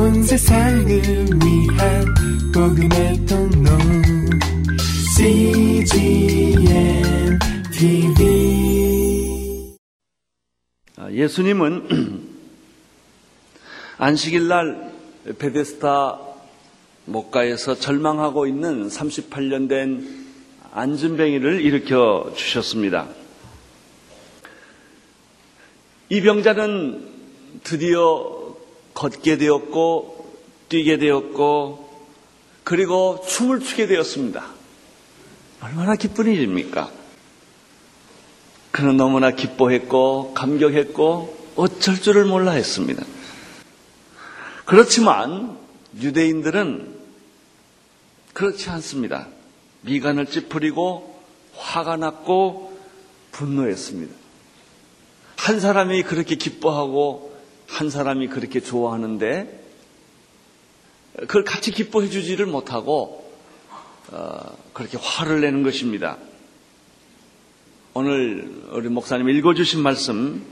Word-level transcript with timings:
온 0.00 0.22
세상을 0.22 0.88
위한 0.88 2.04
복음의 2.54 3.26
통로 3.26 3.68
CGM 5.14 6.62
TV 7.70 8.16
아, 10.96 11.10
예수님은 11.12 12.30
안식일 13.98 14.48
날 14.48 14.90
베데스다 15.38 16.18
목가에서 17.04 17.74
절망하고 17.74 18.46
있는 18.46 18.88
38년 18.88 19.68
된 19.68 20.26
안전뱅이를 20.72 21.60
일으켜 21.60 22.32
주셨습니다. 22.34 23.06
이 26.08 26.22
병자는 26.22 27.06
드디어 27.64 28.39
걷게 29.00 29.38
되었고 29.38 30.30
뛰게 30.68 30.98
되었고 30.98 31.88
그리고 32.64 33.24
춤을 33.26 33.60
추게 33.60 33.86
되었습니다. 33.86 34.44
얼마나 35.62 35.96
기쁜 35.96 36.26
일입니까? 36.26 36.90
그는 38.70 38.98
너무나 38.98 39.30
기뻐했고 39.30 40.34
감격했고 40.34 41.52
어쩔 41.56 41.98
줄을 41.98 42.26
몰라 42.26 42.52
했습니다. 42.52 43.02
그렇지만 44.66 45.56
유대인들은 45.98 46.94
그렇지 48.34 48.68
않습니다. 48.68 49.28
미간을 49.80 50.26
찌푸리고 50.26 51.22
화가 51.56 51.96
났고 51.96 52.78
분노했습니다. 53.32 54.14
한 55.36 55.58
사람이 55.58 56.02
그렇게 56.02 56.34
기뻐하고 56.34 57.29
한 57.80 57.88
사람이 57.88 58.28
그렇게 58.28 58.60
좋아하는데 58.60 59.58
그걸 61.16 61.44
같이 61.44 61.70
기뻐해 61.70 62.10
주지를 62.10 62.44
못하고 62.44 63.32
어, 64.12 64.54
그렇게 64.74 64.98
화를 65.00 65.40
내는 65.40 65.62
것입니다. 65.62 66.18
오늘 67.94 68.52
우리 68.72 68.90
목사님 68.90 69.30
읽어주신 69.30 69.80
말씀 69.80 70.44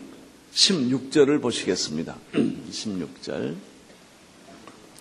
16절을 0.54 1.42
보시겠습니다. 1.42 2.16
16절 2.32 3.56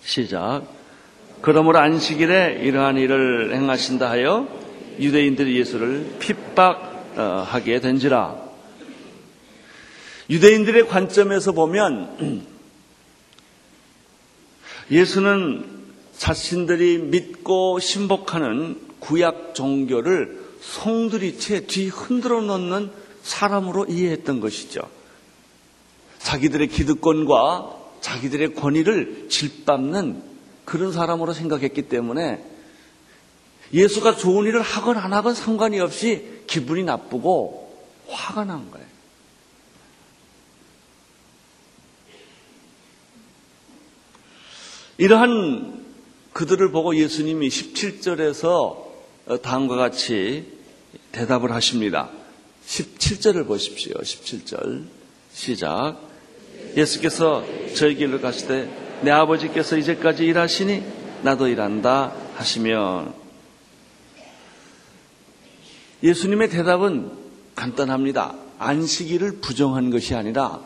시작 0.02 0.66
그러므로 1.40 1.78
안식일에 1.78 2.60
이러한 2.62 2.98
일을 2.98 3.54
행하신다 3.54 4.10
하여 4.10 4.46
유대인들이 5.00 5.58
예수를 5.58 6.16
핍박하게 6.18 7.80
된지라 7.80 8.47
유대인들의 10.30 10.88
관점에서 10.88 11.52
보면 11.52 12.40
예수는 14.90 15.78
자신들이 16.16 16.98
믿고 16.98 17.78
신복하는 17.78 18.80
구약 19.00 19.54
종교를 19.54 20.48
송두리째 20.60 21.66
뒤 21.66 21.88
흔들어 21.88 22.40
놓는 22.40 22.90
사람으로 23.22 23.86
이해했던 23.86 24.40
것이죠. 24.40 24.80
자기들의 26.18 26.68
기득권과 26.68 27.76
자기들의 28.00 28.54
권위를 28.54 29.28
질밟는 29.28 30.22
그런 30.64 30.92
사람으로 30.92 31.32
생각했기 31.32 31.82
때문에 31.82 32.44
예수가 33.72 34.16
좋은 34.16 34.46
일을 34.46 34.62
하건 34.62 34.96
안 34.96 35.12
하건 35.12 35.34
상관이 35.34 35.78
없이 35.80 36.42
기분이 36.46 36.84
나쁘고 36.84 37.86
화가 38.08 38.44
난 38.44 38.70
거예요. 38.70 38.87
이러한 44.98 45.84
그들을 46.32 46.72
보고 46.72 46.96
예수님이 46.96 47.48
17절에서 47.48 49.42
다음과 49.42 49.76
같이 49.76 50.44
대답을 51.12 51.52
하십니다. 51.52 52.10
17절을 52.66 53.46
보십시오. 53.46 53.94
17절. 53.94 54.84
시작. 55.32 56.00
예수께서 56.76 57.44
저희 57.76 57.94
길로 57.94 58.20
가시되 58.20 59.00
내 59.02 59.12
아버지께서 59.12 59.76
이제까지 59.76 60.24
일하시니 60.24 60.82
나도 61.22 61.46
일한다 61.46 62.12
하시면 62.34 63.14
예수님의 66.02 66.50
대답은 66.50 67.12
간단합니다. 67.54 68.34
안식일을 68.58 69.40
부정한 69.40 69.90
것이 69.90 70.16
아니라 70.16 70.60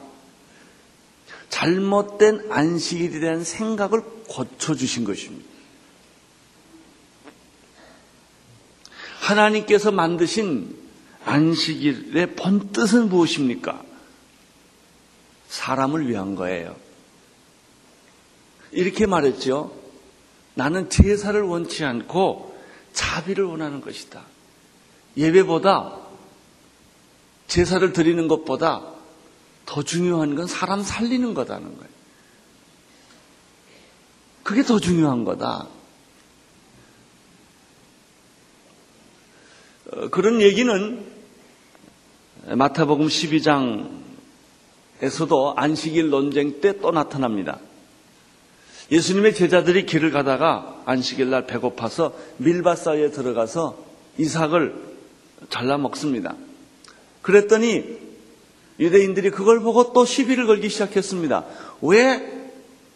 잘못된 1.52 2.50
안식일에 2.50 3.20
대한 3.20 3.44
생각을 3.44 4.00
고쳐주신 4.26 5.04
것입니다. 5.04 5.46
하나님께서 9.20 9.92
만드신 9.92 10.74
안식일의 11.26 12.36
본뜻은 12.36 13.10
무엇입니까? 13.10 13.84
사람을 15.48 16.08
위한 16.08 16.34
거예요. 16.36 16.74
이렇게 18.70 19.04
말했죠. 19.04 19.76
나는 20.54 20.88
제사를 20.88 21.41
원치 21.42 21.84
않고 21.84 22.58
자비를 22.94 23.44
원하는 23.44 23.82
것이다. 23.82 24.22
예배보다 25.18 25.98
제사를 27.46 27.92
드리는 27.92 28.26
것보다 28.26 29.01
더 29.66 29.82
중요한 29.82 30.34
건 30.34 30.46
사람 30.46 30.82
살리는 30.82 31.34
거다는 31.34 31.76
거예요. 31.76 31.92
그게 34.42 34.62
더 34.62 34.80
중요한 34.80 35.24
거다. 35.24 35.68
어, 39.92 40.08
그런 40.10 40.40
얘기는 40.40 41.06
마태복음 42.48 43.06
12장에서도 43.06 43.92
안식일 45.56 46.10
논쟁 46.10 46.60
때 46.60 46.72
또 46.80 46.90
나타납니다. 46.90 47.60
예수님의 48.90 49.34
제자들이 49.34 49.86
길을 49.86 50.10
가다가 50.10 50.82
안식일 50.84 51.30
날 51.30 51.46
배고파서 51.46 52.14
밀밭 52.38 52.78
사이에 52.78 53.10
들어가서 53.10 53.78
이삭을 54.18 54.74
잘라 55.48 55.78
먹습니다. 55.78 56.34
그랬더니 57.22 58.01
유대인들이 58.81 59.31
그걸 59.31 59.60
보고 59.60 59.93
또 59.93 60.05
시비를 60.05 60.47
걸기 60.47 60.69
시작했습니다. 60.69 61.44
왜 61.83 62.43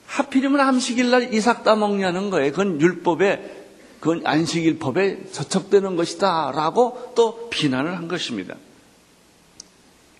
하필이면 0.06 0.60
안식일 0.60 1.10
날 1.10 1.34
이삭 1.34 1.64
따먹냐는 1.64 2.30
거예요. 2.30 2.52
그건 2.52 2.80
율법에, 2.80 3.66
그건 4.00 4.22
안식일법에 4.24 5.26
저촉되는 5.32 5.96
것이다. 5.96 6.52
라고 6.54 7.12
또 7.14 7.50
비난을 7.50 7.96
한 7.96 8.08
것입니다. 8.08 8.54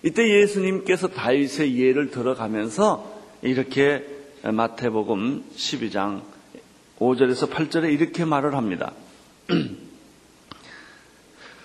이때 0.03 0.41
예수님께서 0.41 1.07
다윗의 1.07 1.79
예를 1.79 2.11
들어가면서 2.11 3.17
이렇게 3.41 4.05
마태복음 4.43 5.45
12장 5.55 6.21
5절에서 6.99 7.49
8절에 7.49 7.91
이렇게 7.91 8.25
말을 8.25 8.55
합니다. 8.55 8.91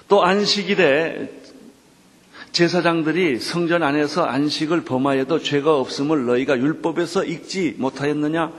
또 0.09 0.25
안식일에 0.25 1.42
제사장들이 2.53 3.41
성전 3.41 3.83
안에서 3.83 4.25
안식을 4.25 4.85
범하여도 4.85 5.41
죄가 5.41 5.79
없음을 5.79 6.27
너희가 6.27 6.59
율법에서 6.59 7.25
읽지 7.25 7.77
못하였느냐? 7.79 8.53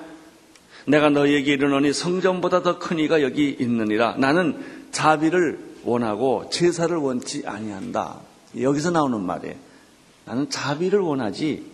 내가 0.88 1.09
너희에게 1.09 1.54
이르노니 1.54 1.94
성전보다 1.94 2.64
더 2.64 2.80
큰 2.80 2.98
이가 3.00 3.22
여기 3.22 3.56
있느니라. 3.59 4.16
나는 4.18 4.62
자비를 4.92 5.59
원하고 5.84 6.50
제사를 6.52 6.96
원치 6.98 7.44
아니한다. 7.46 8.20
여기서 8.59 8.92
나오는 8.92 9.22
말이에요. 9.22 9.56
나는 10.26 10.50
자비를 10.50 11.00
원하지 11.00 11.72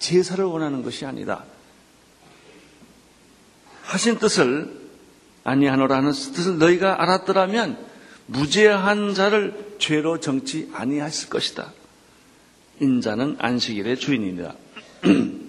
제사를 0.00 0.44
원하는 0.44 0.82
것이 0.82 1.06
아니다. 1.06 1.44
하신 3.84 4.18
뜻을 4.18 4.80
아니하노라는 5.44 6.10
뜻을 6.10 6.58
너희가 6.58 7.02
알았더라면 7.02 7.91
무죄한 8.32 9.14
자를 9.14 9.76
죄로 9.78 10.18
정치 10.20 10.70
아니하실 10.72 11.28
것이다. 11.28 11.72
인자는 12.80 13.36
안식일의 13.38 13.98
주인이다. 13.98 14.54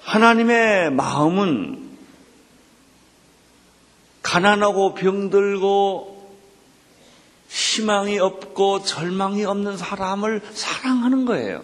하나님의 0.00 0.92
마음은 0.92 1.90
가난하고 4.22 4.94
병들고 4.94 6.14
희망이 7.48 8.18
없고 8.18 8.82
절망이 8.84 9.44
없는 9.44 9.76
사람을 9.76 10.42
사랑하는 10.52 11.24
거예요. 11.24 11.62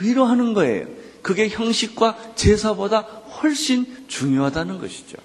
위로하는 0.00 0.54
거예요. 0.54 0.86
그게 1.22 1.48
형식과 1.48 2.34
제사보다 2.34 3.00
훨씬 3.00 4.06
중요하다는 4.08 4.78
것이죠. 4.78 5.18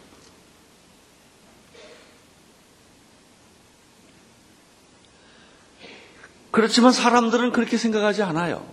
그렇지만 6.52 6.92
사람들은 6.92 7.52
그렇게 7.52 7.78
생각하지 7.78 8.24
않아요. 8.24 8.66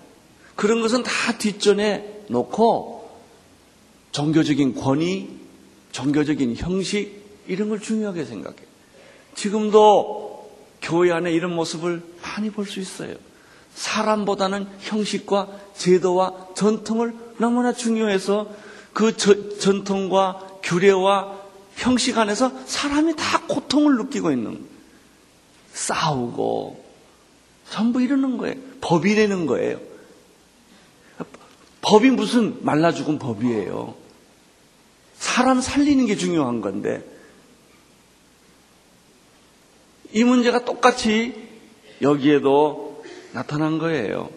그런 0.56 0.80
것은 0.80 1.02
다 1.04 1.38
뒷전에 1.38 2.24
놓고 2.28 3.08
종교적인 4.12 4.74
권위, 4.74 5.28
종교적인 5.92 6.56
형식 6.56 7.44
이런 7.46 7.68
걸 7.68 7.80
중요하게 7.80 8.24
생각해요. 8.24 8.66
지금도 9.34 10.50
교회 10.82 11.12
안에 11.12 11.32
이런 11.32 11.54
모습을 11.54 12.02
많이 12.22 12.50
볼 12.50 12.66
수 12.66 12.80
있어요. 12.80 13.14
사람보다는 13.74 14.66
형식과 14.80 15.48
제도와 15.76 16.48
전통을 16.56 17.14
너무나 17.38 17.72
중요해서 17.72 18.50
그 18.92 19.16
저, 19.16 19.56
전통과 19.58 20.58
규례와 20.64 21.38
형식 21.76 22.18
안에서 22.18 22.50
사람이 22.66 23.14
다 23.14 23.42
고통을 23.46 23.96
느끼고 23.98 24.32
있는 24.32 24.54
거예요. 24.54 24.66
싸우고 25.72 26.87
전부 27.70 28.02
이러는 28.02 28.38
거예요. 28.38 28.56
법이 28.80 29.14
되는 29.14 29.46
거예요. 29.46 29.80
법이 31.80 32.10
무슨 32.10 32.64
말라 32.64 32.92
죽은 32.92 33.18
법이에요. 33.18 33.94
사람 35.16 35.60
살리는 35.60 36.06
게 36.06 36.16
중요한 36.16 36.60
건데 36.60 37.04
이 40.12 40.24
문제가 40.24 40.64
똑같이 40.64 41.48
여기에도 42.02 43.04
나타난 43.32 43.78
거예요. 43.78 44.30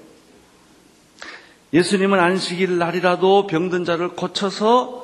예수님은 1.73 2.19
안식일 2.19 2.77
날이라도 2.77 3.47
병든 3.47 3.85
자를 3.85 4.09
고쳐서 4.09 5.01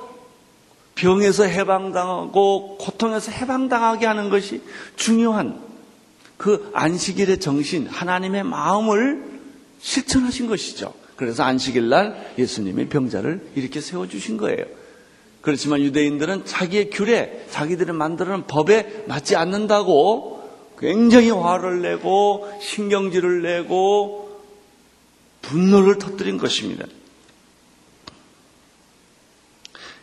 병에서 0.95 1.43
해방당하고 1.43 2.77
고통에서 2.77 3.31
해방당하게 3.31 4.05
하는 4.05 4.29
것이 4.29 4.61
중요한 4.95 5.66
그 6.37 6.69
안식일의 6.73 7.39
정신, 7.39 7.87
하나님의 7.87 8.43
마음을 8.43 9.23
실천하신 9.79 10.47
것이죠. 10.47 10.93
그래서 11.15 11.43
안식일 11.43 11.89
날 11.89 12.33
예수님이 12.37 12.89
병자를 12.89 13.41
이렇게 13.55 13.81
세워주신 13.81 14.37
거예요. 14.37 14.65
그렇지만 15.41 15.81
유대인들은 15.81 16.45
자기의 16.45 16.89
규례, 16.89 17.45
자기들이 17.49 17.91
만드는 17.91 18.47
법에 18.47 19.05
맞지 19.07 19.35
않는다고 19.35 20.37
굉장히 20.77 21.31
화를 21.31 21.81
내고 21.81 22.47
신경질을 22.61 23.41
내고 23.41 24.41
분노를 25.41 25.97
터뜨린 25.97 26.37
것입니다. 26.37 26.85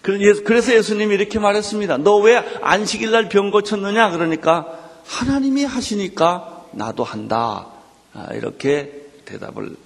그래서 0.02 0.74
예수님이 0.74 1.14
이렇게 1.14 1.38
말했습니다. 1.38 1.98
너 1.98 2.18
왜 2.18 2.36
안식일 2.36 3.10
날 3.10 3.28
병 3.28 3.50
고쳤느냐? 3.50 4.10
그러니까 4.10 4.83
하나님이 5.04 5.64
하시니까 5.64 6.68
나도 6.72 7.04
한다. 7.04 7.68
아, 8.12 8.32
이렇게 8.34 9.06
대답을 9.24 9.76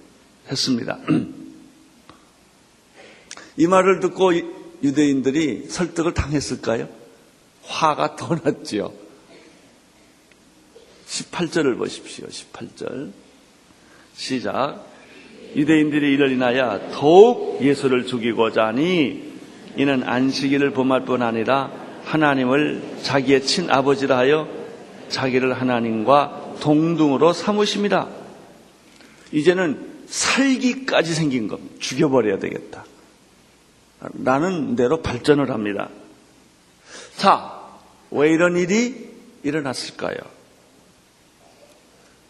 했습니다. 0.49 0.97
이 3.57 3.67
말을 3.67 3.99
듣고 3.99 4.33
유대인들이 4.81 5.67
설득을 5.67 6.13
당했을까요? 6.13 6.87
화가 7.63 8.15
더 8.15 8.35
났지요. 8.35 8.93
18절을 11.07 11.77
보십시오. 11.77 12.27
18절. 12.27 13.11
시작. 14.15 14.85
유대인들이 15.55 16.13
이를 16.13 16.31
인하여 16.31 16.89
더욱 16.93 17.61
예수를 17.61 18.05
죽이고자 18.05 18.67
하니 18.67 19.29
이는 19.75 20.03
안식일을 20.03 20.71
범할 20.71 21.05
뿐 21.05 21.21
아니라 21.21 21.71
하나님을 22.05 22.99
자기의 23.03 23.43
친아버지라 23.43 24.17
하여 24.17 24.58
자기를 25.09 25.59
하나님과 25.59 26.55
동등으로 26.59 27.33
삼으십니다. 27.33 28.07
이제는 29.31 30.03
살기까지 30.07 31.13
생긴 31.13 31.47
겁니다. 31.47 31.75
죽여버려야 31.79 32.39
되겠다. 32.39 32.85
라는 34.23 34.75
대로 34.75 35.01
발전을 35.01 35.51
합니다. 35.51 35.89
자, 37.17 37.59
왜 38.11 38.31
이런 38.31 38.55
일이 38.57 39.09
일어났을까요? 39.43 40.17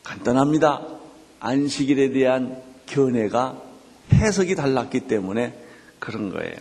간단합니다. 0.03 0.85
안식일에 1.39 2.11
대한 2.11 2.61
견해가 2.87 3.61
해석이 4.11 4.55
달랐기 4.55 5.01
때문에 5.01 5.53
그런 5.99 6.31
거예요. 6.31 6.55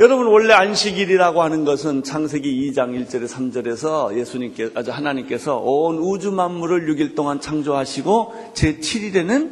여러분 0.00 0.26
원래 0.26 0.52
안식일이라고 0.52 1.42
하는 1.42 1.64
것은 1.64 2.02
창세기 2.02 2.70
2장 2.70 2.90
1절에 3.06 3.28
3절에서 3.28 4.18
예수님께 4.18 4.70
아주 4.74 4.90
하나님께서 4.90 5.56
온 5.56 5.98
우주 5.98 6.32
만물을 6.32 6.86
6일 6.94 7.14
동안 7.14 7.40
창조하시고 7.40 8.52
제 8.54 8.78
7일에는 8.78 9.50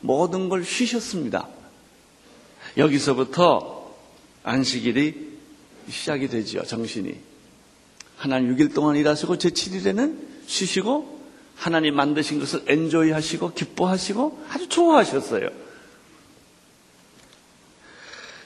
모든 0.00 0.48
걸 0.48 0.64
쉬셨습니다. 0.64 1.48
여기서부터 2.76 3.92
안식일이 4.44 5.32
시작이 5.88 6.28
되지요. 6.28 6.62
정신이. 6.62 7.14
하나님 8.16 8.56
6일 8.56 8.74
동안 8.74 8.96
일하시고 8.96 9.38
제 9.38 9.50
7일에는 9.50 10.16
쉬시고 10.46 11.20
하나님 11.54 11.94
만드신 11.96 12.40
것을 12.40 12.62
엔조이 12.66 13.10
하시고 13.10 13.52
기뻐하시고 13.52 14.38
아주 14.48 14.68
좋아하셨어요. 14.68 15.48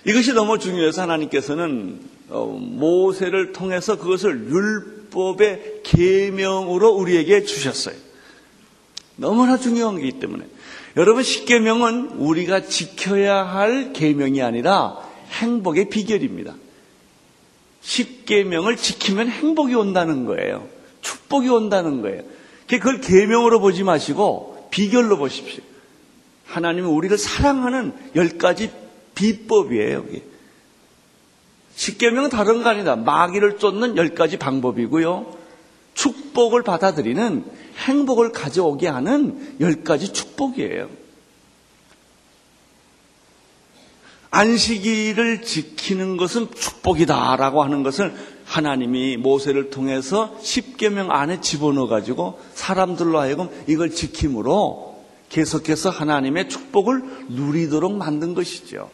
이것이 0.07 0.33
너무 0.33 0.59
중요해서 0.59 1.03
하나님께서는 1.03 2.01
어, 2.29 2.47
모세를 2.47 3.53
통해서 3.53 3.99
그것을 3.99 4.49
율법의 4.49 5.81
계명으로 5.83 6.91
우리에게 6.91 7.45
주셨어요. 7.45 7.97
너무나 9.17 9.57
중요한 9.57 9.95
것이기 9.97 10.21
때문에 10.21 10.45
여러분 10.97 11.23
십계명은 11.23 12.19
우리가 12.19 12.63
지켜야 12.63 13.45
할 13.45 13.93
계명이 13.93 14.43
아니라 14.43 14.97
행복의 15.41 15.91
비결입니다. 15.91 16.55
십계명을 17.81 18.77
지키면 18.77 19.29
행복이 19.29 19.75
온다는 19.75 20.25
거예요. 20.25 20.69
축복이 21.03 21.49
온다는 21.49 22.03
거예요. 22.03 22.23
그걸 22.69 23.01
계명으로 23.01 23.61
보지 23.61 23.83
마시고 23.83 24.69
비결로 24.71 25.19
보십시오. 25.19 25.63
하나님은 26.47 26.91
우리를 26.91 27.17
사랑하는 27.19 27.93
열 28.15 28.39
가지 28.39 28.71
비법이에요. 29.17 29.95
여기. 29.97 30.23
십계명은 31.75 32.31
다른 32.31 32.63
거 32.63 32.71
아니다. 32.71 32.95
마귀를 32.95 33.59
쫓는 33.59 33.97
열 33.97 34.15
가지 34.15 34.39
방법이고요. 34.39 35.35
축복을 35.95 36.63
받아들이는 36.63 37.45
행복을 37.87 38.31
가져오게 38.33 38.87
하는 38.87 39.57
열 39.61 39.83
가지 39.83 40.13
축복이에요. 40.13 40.89
안식일을 44.31 45.43
지키는 45.43 46.19
것은 46.19 46.49
축복이다라고 46.55 47.63
하는 47.63 47.83
것을 47.83 48.15
하나님이 48.45 49.17
모세를 49.17 49.71
통해서 49.71 50.37
십계명 50.43 51.11
안에 51.11 51.41
집어넣어 51.41 51.89
가지고 51.89 52.39
사람들로 52.55 53.19
하여금 53.19 53.49
이걸 53.67 53.91
지킴으로 53.91 55.05
계속해서 55.31 55.91
하나님의 55.91 56.49
축복을 56.49 57.03
누리도록 57.31 57.97
만든 57.97 58.35
것이죠. 58.35 58.91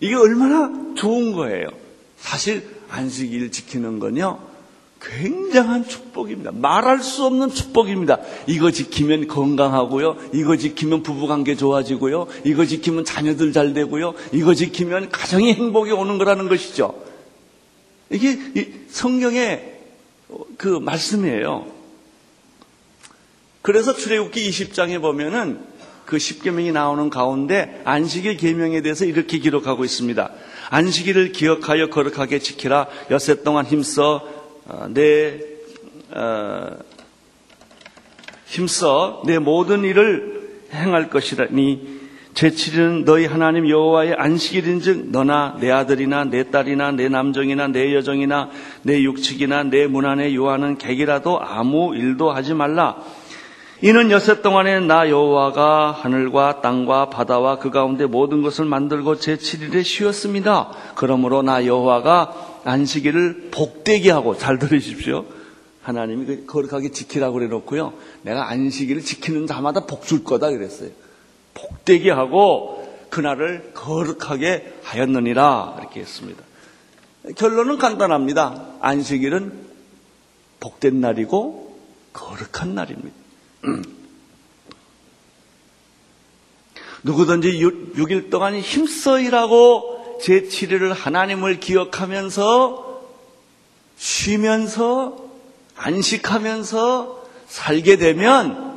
이게 0.00 0.14
얼마나 0.14 0.94
좋은 0.96 1.32
거예요. 1.32 1.68
사실 2.18 2.66
안식일 2.88 3.52
지키는 3.52 3.98
건요. 3.98 4.38
굉장한 5.00 5.88
축복입니다. 5.88 6.52
말할 6.52 7.02
수 7.02 7.24
없는 7.24 7.50
축복입니다. 7.50 8.18
이거 8.46 8.70
지키면 8.70 9.28
건강하고요. 9.28 10.16
이거 10.34 10.56
지키면 10.56 11.02
부부관계 11.02 11.56
좋아지고요. 11.56 12.26
이거 12.44 12.66
지키면 12.66 13.04
자녀들 13.06 13.52
잘 13.52 13.72
되고요. 13.72 14.14
이거 14.32 14.54
지키면 14.54 15.10
가정이 15.10 15.54
행복이 15.54 15.92
오는 15.92 16.18
거라는 16.18 16.48
것이죠. 16.48 17.02
이게 18.10 18.38
성경의 18.88 19.80
그 20.58 20.68
말씀이에요. 20.68 21.66
그래서 23.62 23.94
출애굽기 23.94 24.50
20장에 24.50 25.00
보면은 25.00 25.69
그 26.10 26.18
십계명이 26.18 26.72
나오는 26.72 27.08
가운데 27.08 27.80
안식일 27.84 28.36
계명에 28.36 28.82
대해서 28.82 29.04
이렇게 29.04 29.38
기록하고 29.38 29.84
있습니다. 29.84 30.30
안식일을 30.70 31.30
기억하여 31.30 31.88
거룩하게 31.88 32.40
지키라. 32.40 32.88
여세 33.12 33.44
동안 33.44 33.64
힘써 33.64 34.28
어, 34.66 34.88
내 34.90 35.40
어, 36.10 36.76
힘써 38.44 39.22
내 39.24 39.38
모든 39.38 39.84
일을 39.84 40.64
행할 40.72 41.10
것이라니 41.10 42.00
제7일은 42.34 43.04
너희 43.04 43.26
하나님 43.26 43.68
여호와의 43.68 44.14
안식일인즉 44.14 45.10
너나 45.10 45.58
내 45.60 45.70
아들이나 45.70 46.24
내 46.24 46.50
딸이나 46.50 46.90
내 46.90 47.08
남종이나 47.08 47.68
내 47.68 47.94
여종이나 47.94 48.50
내 48.82 49.00
육축이나 49.00 49.62
내 49.64 49.86
문안에 49.86 50.34
요하는 50.34 50.76
객이라도 50.76 51.40
아무 51.40 51.94
일도 51.94 52.32
하지 52.32 52.54
말라. 52.54 52.96
이는 53.82 54.10
여섯 54.10 54.42
동안에 54.42 54.80
나 54.80 55.08
여호와가 55.08 55.92
하늘과 55.92 56.60
땅과 56.60 57.08
바다와 57.08 57.58
그 57.58 57.70
가운데 57.70 58.04
모든 58.04 58.42
것을 58.42 58.66
만들고 58.66 59.16
제7일에 59.16 59.82
쉬었습니다. 59.84 60.72
그러므로 60.96 61.40
나 61.40 61.64
여호와가 61.64 62.60
안식일을 62.64 63.48
복되게 63.50 64.10
하고 64.10 64.36
잘 64.36 64.58
들으십시오. 64.58 65.24
하나님이 65.82 66.26
그 66.26 66.46
거룩하게 66.46 66.90
지키라고 66.90 67.34
그래 67.34 67.46
놓고요. 67.46 67.94
내가 68.22 68.50
안식일을 68.50 69.00
지키는 69.00 69.46
자마다 69.46 69.86
복 69.86 70.04
줄 70.04 70.24
거다 70.24 70.50
그랬어요. 70.50 70.90
복되게 71.54 72.10
하고 72.10 72.86
그날을 73.08 73.70
거룩하게 73.72 74.74
하였느니라 74.82 75.76
이렇게 75.80 76.00
했습니다. 76.00 76.42
결론은 77.36 77.78
간단합니다. 77.78 78.74
안식일은 78.80 79.52
복된 80.60 81.00
날이고 81.00 81.78
거룩한 82.12 82.74
날입니다. 82.74 83.19
누구든지 87.02 87.60
6, 87.60 88.10
일 88.10 88.30
동안 88.30 88.58
힘써 88.58 89.18
일하고 89.18 90.18
제7일을 90.22 90.94
하나님을 90.94 91.60
기억하면서 91.60 93.02
쉬면서 93.96 95.16
안식하면서 95.76 97.24
살게 97.48 97.96
되면 97.96 98.70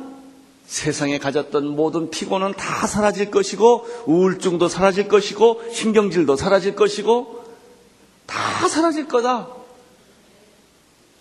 세상에 0.66 1.18
가졌던 1.18 1.68
모든 1.68 2.10
피곤은 2.10 2.54
다 2.54 2.86
사라질 2.86 3.30
것이고 3.30 3.86
우울증도 4.06 4.68
사라질 4.68 5.08
것이고 5.08 5.62
신경질도 5.72 6.36
사라질 6.36 6.74
것이고 6.74 7.44
다 8.26 8.68
사라질 8.68 9.06
거다. 9.06 9.48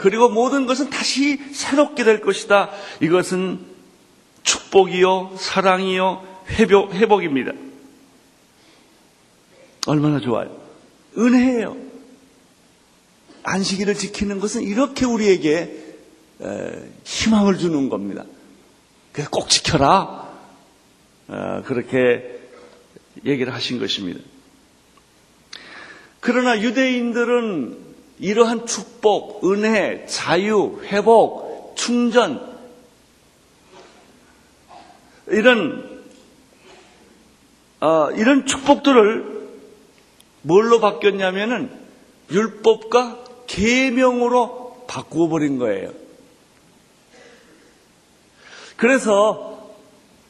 그리고 0.03 0.27
모든 0.27 0.65
것은 0.65 0.89
다시 0.89 1.37
새롭게 1.53 2.03
될 2.03 2.19
것이다. 2.19 2.71
이것은 2.99 3.65
축복이요, 4.43 5.37
사랑이요, 5.37 6.27
회복, 6.49 6.93
회복입니다. 6.93 7.53
얼마나 9.87 10.19
좋아요. 10.19 10.59
은혜예요. 11.17 11.77
안식일을 13.43 13.93
지키는 13.93 14.41
것은 14.41 14.63
이렇게 14.63 15.05
우리에게 15.05 15.95
희망을 17.05 17.57
주는 17.57 17.87
겁니다. 17.87 18.25
그래서 19.13 19.29
꼭 19.29 19.47
지켜라. 19.47 20.29
어, 21.29 21.61
그렇게 21.63 22.41
얘기를 23.23 23.53
하신 23.53 23.79
것입니다. 23.79 24.19
그러나 26.19 26.59
유대인들은 26.61 27.92
이러한 28.23 28.65
축복, 28.65 29.51
은혜, 29.51 30.05
자유, 30.05 30.79
회복, 30.85 31.73
충전, 31.75 32.57
이런, 35.27 36.01
어, 37.81 38.11
이런 38.11 38.45
축복들을 38.45 39.49
뭘로 40.41 40.79
바뀌었냐면은 40.79 41.69
율법과 42.31 43.25
계명으로 43.47 44.85
바꾸어 44.87 45.27
버린 45.27 45.57
거예요. 45.57 45.91
그래서 48.77 49.69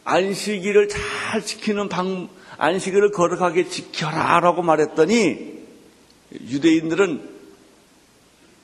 안식일을 0.03 0.89
잘 0.89 1.45
지키는 1.45 1.89
방, 1.89 2.27
안식일을 2.57 3.11
거룩하게 3.11 3.69
지켜라라고 3.69 4.63
말했더니 4.63 5.61
유대인들은 6.41 7.32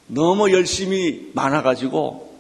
너무 0.10 0.52
열심히 0.52 1.32
많아가지고 1.34 2.34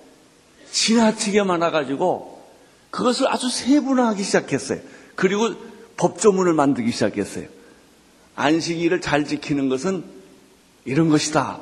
지나치게 0.71 1.43
많아가지고 1.43 2.41
그것을 2.89 3.27
아주 3.31 3.49
세분화하기 3.49 4.23
시작했어요. 4.23 4.79
그리고 5.15 5.53
법조문을 5.97 6.53
만들기 6.53 6.91
시작했어요. 6.91 7.47
안식일을 8.35 9.01
잘 9.01 9.25
지키는 9.25 9.69
것은 9.69 10.03
이런 10.85 11.09
것이다. 11.09 11.59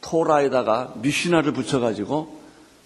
토라에다가 0.00 0.94
미시나를 0.96 1.52
붙여가지고 1.52 2.40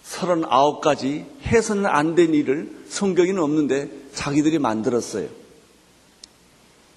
39가지 0.05 1.25
해서는 1.43 1.85
안 1.85 2.15
된 2.15 2.33
일을 2.33 2.69
성경에는 2.89 3.41
없는데 3.41 3.89
자기들이 4.13 4.59
만들었어요. 4.59 5.29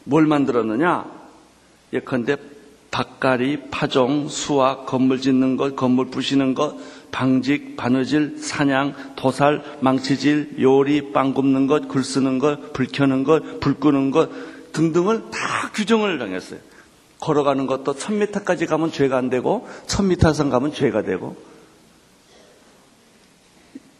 뭘 0.04 0.26
만들었느냐? 0.26 1.10
예컨대 1.92 2.36
닭가리, 2.90 3.70
파종, 3.70 4.28
수확, 4.28 4.86
건물 4.86 5.20
짓는 5.20 5.56
것, 5.56 5.76
건물 5.76 6.06
부시는 6.06 6.54
것, 6.54 6.76
방직, 7.10 7.76
바느질, 7.76 8.38
사냥, 8.38 8.94
도살, 9.16 9.62
망치질, 9.80 10.56
요리, 10.60 11.12
빵 11.12 11.34
굽는 11.34 11.66
것, 11.66 11.88
글 11.88 12.04
쓰는 12.04 12.38
것, 12.38 12.72
불 12.72 12.86
켜는 12.86 13.24
것, 13.24 13.60
불 13.60 13.74
끄는 13.74 14.10
것 14.10 14.30
등등을 14.72 15.30
다 15.30 15.70
규정을 15.74 16.18
정했어요. 16.18 16.60
걸어가는 17.20 17.66
것도 17.66 17.94
1000m까지 17.94 18.68
가면 18.68 18.92
죄가 18.92 19.16
안 19.16 19.28
되고 19.28 19.68
1000m 19.86 20.32
이상 20.32 20.50
가면 20.50 20.72
죄가 20.72 21.02
되고 21.02 21.36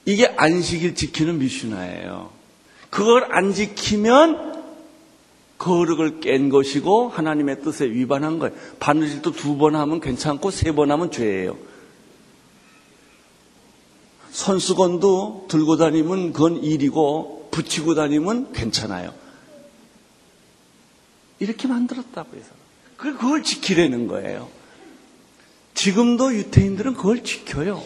이게 0.05 0.33
안식일 0.37 0.95
지키는 0.95 1.39
미슈나예요. 1.39 2.31
그걸 2.91 3.27
안 3.31 3.53
지키면 3.53 4.58
거룩을 5.59 6.21
깬 6.21 6.49
것이고 6.49 7.09
하나님의 7.09 7.63
뜻에 7.63 7.85
위반한 7.91 8.39
거예요. 8.39 8.55
바느질도 8.79 9.33
두 9.33 9.59
번 9.59 9.75
하면 9.77 10.01
괜찮고 10.01 10.51
세 10.51 10.73
번 10.73 10.91
하면 10.93 11.11
죄예요. 11.11 11.57
손수건도 14.31 15.47
들고 15.51 15.77
다니면 15.77 16.33
그건 16.33 16.63
일이고 16.63 17.49
붙이고 17.51 17.95
다니면 17.95 18.53
괜찮아요. 18.53 19.13
이렇게 21.41 21.67
만들었다고 21.69 22.37
해서. 22.37 22.51
그걸 22.97 23.43
지키려는 23.43 24.07
거예요. 24.07 24.49
지금도 25.75 26.35
유태인들은 26.35 26.95
그걸 26.95 27.23
지켜요. 27.25 27.83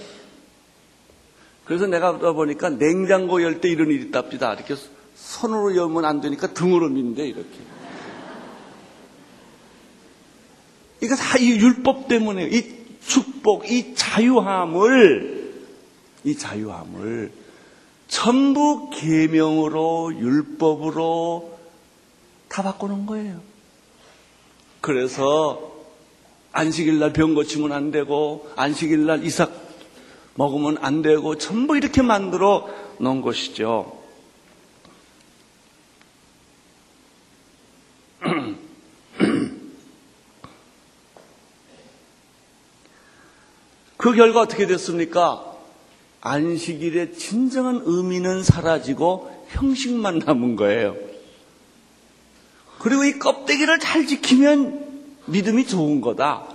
그래서 1.64 1.86
내가 1.86 2.18
보니까 2.18 2.70
냉장고 2.70 3.42
열 3.42 3.60
때 3.60 3.68
이런 3.68 3.88
일이 3.90 4.04
있답니다. 4.06 4.52
이렇게 4.54 4.74
손으로 5.22 5.76
열면 5.76 6.04
안 6.04 6.20
되니까 6.20 6.52
등으로 6.52 6.88
민대, 6.88 7.26
이렇게. 7.26 7.48
이거 11.00 11.16
다 11.16 11.38
이 11.38 11.50
율법 11.58 12.08
때문에, 12.08 12.48
이 12.48 12.82
축복, 13.06 13.70
이 13.70 13.94
자유함을, 13.94 15.54
이 16.24 16.36
자유함을 16.36 17.32
전부 18.08 18.90
계명으로, 18.90 20.14
율법으로 20.18 21.58
다 22.48 22.62
바꾸는 22.62 23.06
거예요. 23.06 23.40
그래서 24.80 25.72
안식일 26.52 26.98
날 26.98 27.12
병 27.12 27.34
고치면 27.34 27.72
안 27.72 27.90
되고, 27.90 28.48
안식일 28.56 29.06
날 29.06 29.24
이삭 29.24 29.52
먹으면 30.34 30.78
안 30.80 31.02
되고 31.02 31.36
전부 31.38 31.76
이렇게 31.76 32.02
만들어 32.02 32.68
놓은 32.98 33.22
것이죠. 33.22 34.01
그 44.02 44.12
결과 44.14 44.40
어떻게 44.40 44.66
됐습니까? 44.66 45.44
안식일의 46.22 47.14
진정한 47.14 47.82
의미는 47.84 48.42
사라지고 48.42 49.46
형식만 49.50 50.22
남은 50.26 50.56
거예요. 50.56 50.96
그리고 52.80 53.04
이 53.04 53.20
껍데기를 53.20 53.78
잘 53.78 54.08
지키면 54.08 55.12
믿음이 55.26 55.68
좋은 55.68 56.00
거다. 56.00 56.48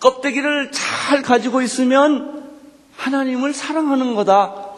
껍데기를 0.00 0.72
잘 0.72 1.22
가지고 1.22 1.62
있으면 1.62 2.50
하나님을 2.96 3.54
사랑하는 3.54 4.16
거다. 4.16 4.72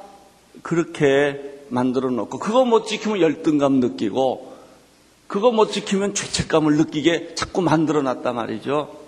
그렇게 0.61 1.41
만들어 1.71 2.11
놓고, 2.11 2.39
그거 2.39 2.67
못 2.67 2.85
지키면 2.85 3.23
열등감 3.23 3.81
느끼고, 3.81 4.55
그거 5.27 5.53
못 5.53 5.73
지키면 5.73 6.13
죄책감을 6.13 6.77
느끼게 6.77 7.35
자꾸 7.35 7.63
만들어 7.63 8.03
놨단 8.03 8.35
말이죠. 8.35 9.08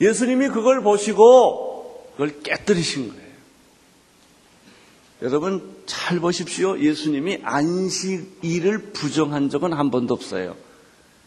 예수님이 0.00 0.48
그걸 0.48 0.82
보시고, 0.82 2.10
그걸 2.12 2.40
깨뜨리신 2.42 3.08
거예요. 3.08 3.30
여러분, 5.22 5.76
잘 5.86 6.18
보십시오. 6.20 6.78
예수님이 6.78 7.40
안식일을 7.42 8.92
부정한 8.92 9.50
적은 9.50 9.72
한 9.72 9.90
번도 9.90 10.14
없어요. 10.14 10.56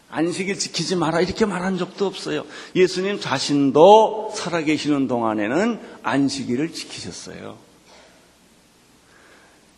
안식일 0.10 0.60
지키지 0.60 0.96
마라 0.96 1.22
이렇게 1.22 1.46
말한 1.46 1.80
적도 1.80 2.06
없어요. 2.06 2.46
예수님 2.76 3.20
자신도 3.20 4.34
살아계시는 4.36 5.08
동안에는 5.08 5.80
안식일을 6.04 6.72
지키셨어요. 6.72 7.58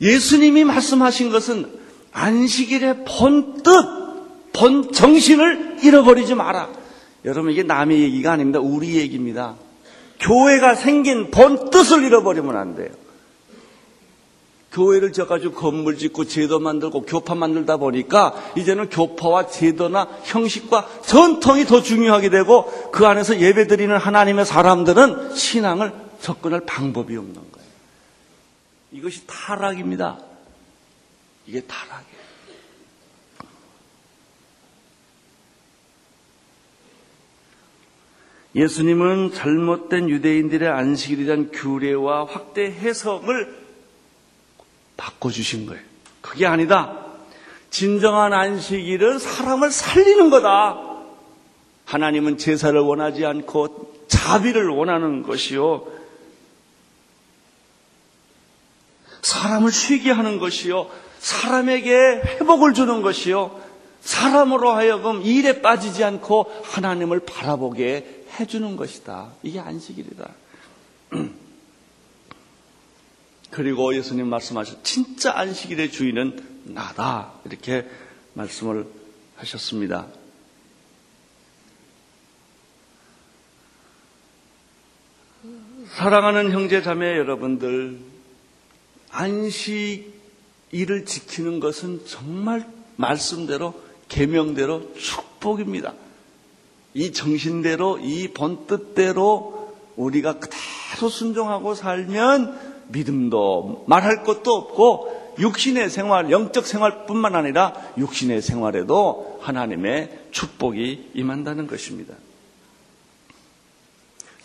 예수님이 0.02 0.66
말씀하신 0.66 1.30
것은 1.30 1.80
안식일의 2.12 3.06
본 3.06 3.64
뜻, 3.64 3.72
본 4.52 4.92
정신을 4.92 5.80
잃어버리지 5.84 6.36
마라. 6.36 6.85
여러분 7.26 7.52
이게 7.52 7.64
남의 7.64 8.02
얘기가 8.02 8.32
아닙니다. 8.32 8.60
우리 8.60 8.96
얘기입니다. 8.96 9.56
교회가 10.20 10.76
생긴 10.76 11.32
본 11.32 11.70
뜻을 11.72 12.04
잃어버리면 12.04 12.56
안 12.56 12.76
돼요. 12.76 12.90
교회를 14.72 15.14
져가지고 15.14 15.56
건물 15.56 15.98
짓고 15.98 16.26
제도 16.26 16.60
만들고 16.60 17.04
교파 17.04 17.34
만들다 17.34 17.78
보니까 17.78 18.36
이제는 18.58 18.90
교파와 18.90 19.48
제도나 19.48 20.10
형식과 20.24 20.88
전통이 21.06 21.66
더 21.66 21.82
중요하게 21.82 22.30
되고 22.30 22.66
그 22.92 23.08
안에서 23.08 23.40
예배 23.40 23.68
드리는 23.68 23.96
하나님의 23.96 24.46
사람들은 24.46 25.34
신앙을 25.34 25.94
접근할 26.20 26.62
방법이 26.66 27.16
없는 27.16 27.34
거예요. 27.34 27.68
이것이 28.92 29.26
타락입니다. 29.26 30.20
이게 31.48 31.62
타락이에요. 31.62 32.15
예수님은 38.56 39.34
잘못된 39.34 40.10
유대인들의 40.10 40.70
안식일에 40.70 41.26
대한 41.26 41.52
규례와 41.52 42.26
확대 42.26 42.66
해석을 42.66 43.54
바꿔주신 44.96 45.66
거예요. 45.66 45.82
그게 46.22 46.46
아니다. 46.46 46.98
진정한 47.70 48.32
안식일은 48.32 49.20
사람을 49.20 49.72
살리는 49.72 50.30
거다. 50.30 50.80
하나님은 51.84 52.38
제사를 52.38 52.80
원하지 52.80 53.26
않고 53.26 53.94
자비를 54.08 54.70
원하는 54.70 55.22
것이요. 55.24 55.86
사람을 59.22 59.72
쉬게 59.72 60.12
하는 60.12 60.40
것이요. 60.40 60.90
사람에게 61.20 61.92
회복을 62.40 62.74
주는 62.74 63.02
것이요. 63.02 63.65
사람으로 64.06 64.72
하여금 64.72 65.22
일에 65.24 65.62
빠지지 65.62 66.04
않고 66.04 66.52
하나님을 66.64 67.22
바라보게 67.22 68.26
해주는 68.40 68.76
것이다. 68.78 69.34
이게 69.42 69.60
안식일이다. 69.60 70.32
그리고 73.50 73.96
예수님 73.96 74.28
말씀하셨 74.28 74.84
진짜 74.84 75.36
안식일의 75.36 75.92
주인은 75.92 76.66
나다. 76.66 77.34
이렇게 77.46 77.88
말씀을 78.36 78.86
하셨습니다. 79.38 80.06
사랑하는 85.96 86.52
형제 86.52 86.84
자매 86.84 87.18
여러분들, 87.18 88.00
안식일을 89.10 90.14
지키는 91.06 91.60
것은 91.60 92.06
정말 92.06 92.68
말씀대로 92.98 93.85
계명대로 94.08 94.94
축복입니다. 94.96 95.94
이 96.94 97.12
정신대로 97.12 98.00
이 98.00 98.30
본뜻대로 98.30 99.76
우리가 99.96 100.40
그대로 100.40 101.10
순종하고 101.10 101.76
살면 101.76 102.76
믿음도 102.90 103.86
말할 103.88 104.24
것도 104.24 104.54
없고 104.54 105.36
육신의 105.40 105.90
생활, 105.90 106.32
영적 106.32 106.66
생활뿐만 106.66 107.36
아니라 107.36 107.74
육신의 107.98 108.42
생활에도 108.42 109.40
하나님의 109.42 110.28
축복이 110.32 111.12
임한다는 111.14 111.68
것입니다. 111.68 112.16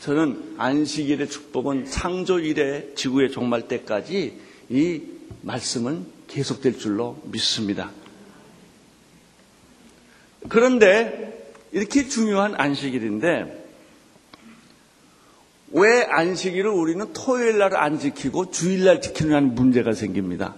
저는 0.00 0.54
안식일의 0.56 1.28
축복은 1.28 1.84
창조일의 1.84 2.94
지구의 2.96 3.30
종말 3.30 3.68
때까지 3.68 4.40
이 4.70 5.02
말씀은 5.42 6.06
계속될 6.26 6.78
줄로 6.78 7.20
믿습니다. 7.24 7.90
그런데 10.48 11.30
이렇게 11.72 12.08
중요한 12.08 12.54
안식일인데 12.56 13.58
왜 15.72 16.02
안식일을 16.02 16.68
우리는 16.68 17.12
토요일 17.12 17.58
날 17.58 17.76
안 17.76 17.98
지키고 17.98 18.50
주일 18.50 18.84
날 18.84 19.00
지키느냐는 19.00 19.54
문제가 19.54 19.92
생깁니다. 19.92 20.56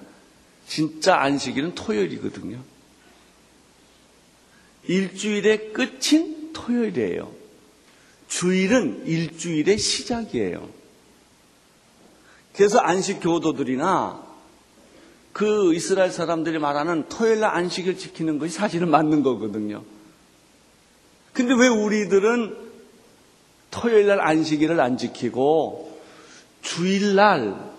진짜 0.66 1.16
안식일은 1.16 1.74
토요일이거든요. 1.74 2.58
일주일의 4.88 5.72
끝인 5.72 6.52
토요일이에요. 6.52 7.30
주일은 8.28 9.06
일주일의 9.06 9.76
시작이에요. 9.78 10.68
그래서 12.54 12.78
안식 12.78 13.20
교도들이나 13.20 14.31
그 15.32 15.74
이스라엘 15.74 16.10
사람들이 16.10 16.58
말하는 16.58 17.08
토요일 17.08 17.40
날 17.40 17.54
안식을 17.54 17.96
지키는 17.96 18.38
것이 18.38 18.54
사실은 18.54 18.90
맞는 18.90 19.22
거거든요. 19.22 19.82
근데 21.32 21.54
왜 21.54 21.68
우리들은 21.68 22.56
토요일 23.70 24.06
날 24.06 24.20
안식일을 24.20 24.78
안 24.80 24.98
지키고 24.98 25.98
주일 26.60 27.14
날 27.14 27.72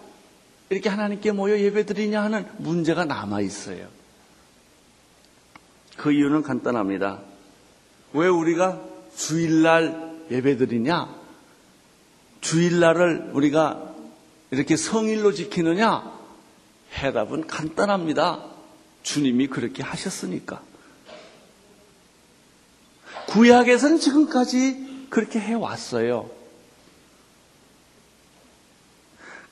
이렇게 0.70 0.90
하나님께 0.90 1.32
모여 1.32 1.60
예배드리냐 1.60 2.24
하는 2.24 2.48
문제가 2.58 3.06
남아 3.06 3.42
있어요. 3.42 3.88
그 5.98 6.12
이유는 6.12 6.42
간단합니다. 6.42 7.20
왜 8.14 8.28
우리가 8.28 8.82
주일날 9.16 10.26
예배드리냐? 10.32 11.16
주일날을 12.42 13.30
우리가 13.34 13.94
이렇게 14.50 14.76
성일로 14.76 15.34
지키느냐? 15.34 16.23
해답은 16.94 17.48
간단합니다. 17.48 18.44
주님이 19.04 19.48
그렇게 19.48 19.84
하셨으니까. 19.84 20.62
구약에서는 23.28 24.00
지금까지 24.00 25.08
그렇게 25.10 25.40
해왔어요. 25.40 26.30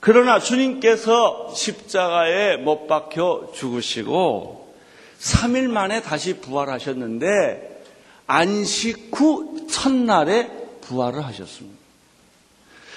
그러나 0.00 0.40
주님께서 0.40 1.54
십자가에 1.54 2.56
못 2.56 2.88
박혀 2.88 3.52
죽으시고 3.54 4.74
3일 5.20 5.68
만에 5.68 6.02
다시 6.02 6.38
부활하셨는데 6.40 7.84
안식 8.26 9.10
후 9.12 9.68
첫날에 9.70 10.50
부활을 10.80 11.24
하셨습니다. 11.24 11.78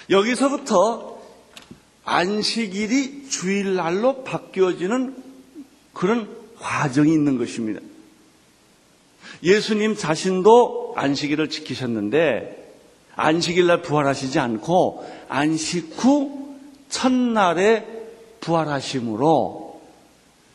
여기서부터 0.10 1.14
안식일이 2.06 3.30
주일날로 3.30 4.24
바뀌어지는 4.24 5.15
그런 5.94 6.30
과정이 6.60 7.12
있는 7.12 7.38
것입니다. 7.38 7.82
예수님 9.44 9.96
자신도 9.96 10.94
안식일을 10.96 11.50
지키셨는데 11.50 12.63
안식일날 13.15 13.82
부활하시지 13.82 14.39
않고 14.39 15.06
안식 15.28 15.94
후 15.98 16.56
첫날에 16.89 17.86
부활하심으로 18.39 19.82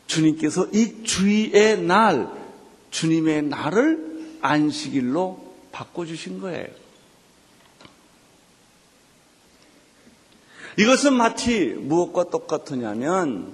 주님께서 0.07 0.67
이 0.73 1.03
주의의 1.03 1.81
날, 1.81 2.27
주님의 2.89 3.43
날을 3.43 4.37
안식일로 4.41 5.53
바꿔주신 5.71 6.39
거예요. 6.39 6.67
이것은 10.77 11.13
마치 11.13 11.75
무엇과 11.77 12.25
똑같으냐면 12.25 13.51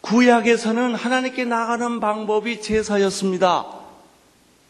구약에서는 0.00 0.94
하나님께 0.94 1.44
나가는 1.44 2.00
방법이 2.00 2.62
제사였습니다. 2.62 3.80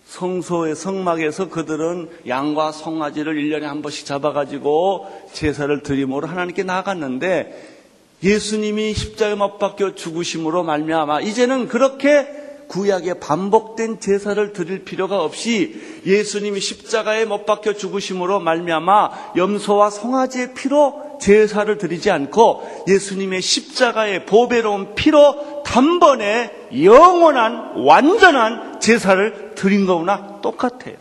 성소의 0.07 0.75
성막에서 0.75 1.51
그들은 1.51 2.11
양과 2.27 2.73
송아지를 2.73 3.37
1년에 3.37 3.63
한 3.63 3.81
번씩 3.81 4.07
잡아가지고 4.07 5.07
제사를 5.33 5.83
드림으로 5.85 6.27
하나님께 6.27 6.65
나갔는데 6.65 7.79
예수님이 8.23 8.93
십자가에 8.93 9.37
못 9.37 9.59
박혀 9.59 9.95
죽으심으로 9.95 10.65
말미암아 10.65 11.21
이제는 11.21 11.69
그렇게 11.69 12.27
구약에 12.67 13.15
반복된 13.15 14.01
제사를 14.01 14.53
드릴 14.53 14.85
필요가 14.85 15.23
없이 15.23 15.81
예수님이 16.07 16.61
십자가에 16.61 17.25
못 17.25 17.47
박혀 17.47 17.75
죽으심으로 17.75 18.41
말미암아 18.41 19.35
염소와 19.37 19.91
송아지의 19.91 20.55
피로 20.55 21.10
제사를 21.21 21.79
드리지 21.79 22.11
않고 22.11 22.85
예수님의 22.89 23.43
십자가의 23.43 24.27
보배로운 24.27 24.95
피로 24.95 25.63
단번에 25.63 26.69
영원한 26.83 27.77
완전한 27.77 28.81
제사를 28.81 29.55
드린 29.55 29.87
거구나 29.87 30.41
똑같아요. 30.41 30.97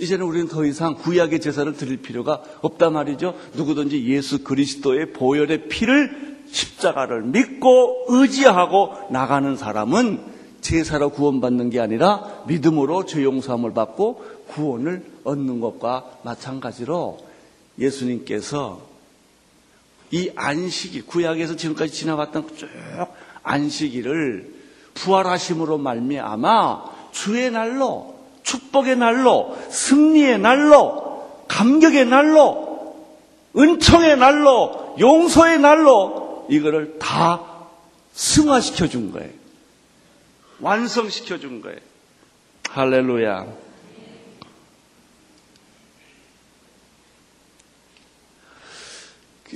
이제는 0.00 0.24
우리는 0.24 0.48
더 0.48 0.64
이상 0.64 0.94
구약의 0.94 1.40
제사를 1.40 1.72
드릴 1.74 1.98
필요가 1.98 2.40
없단 2.60 2.92
말이죠. 2.92 3.34
누구든지 3.54 4.06
예수 4.06 4.44
그리스도의 4.44 5.12
보혈의 5.12 5.68
피를 5.68 6.38
십자가를 6.50 7.22
믿고 7.22 8.06
의지하고 8.08 8.94
나가는 9.10 9.56
사람은 9.56 10.37
제사로 10.68 11.08
구원받는 11.08 11.70
게 11.70 11.80
아니라 11.80 12.42
믿음으로 12.46 13.06
죄 13.06 13.24
용서함을 13.24 13.72
받고 13.72 14.22
구원을 14.48 15.02
얻는 15.24 15.60
것과 15.60 16.04
마찬가지로 16.24 17.20
예수님께서 17.78 18.78
이 20.10 20.30
안식일, 20.36 21.06
구약에서 21.06 21.56
지금까지 21.56 21.92
지나갔던 21.94 22.48
쭉 22.58 22.68
안식일을 23.42 24.52
부활하심으로 24.92 25.78
말미암아 25.78 26.84
주의 27.12 27.50
날로, 27.50 28.18
축복의 28.42 28.96
날로, 28.96 29.56
승리의 29.70 30.38
날로, 30.38 31.24
감격의 31.48 32.04
날로, 32.06 32.94
은총의 33.56 34.18
날로, 34.18 34.96
용서의 35.00 35.60
날로 35.60 36.46
이거를 36.50 36.98
다 36.98 37.40
승화시켜 38.12 38.88
준 38.88 39.12
거예요. 39.12 39.47
완성시켜 40.60 41.38
준 41.38 41.60
거예요. 41.60 41.78
할렐루야. 42.70 43.46